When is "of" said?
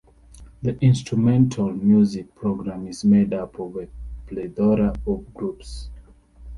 3.59-3.77, 5.05-5.31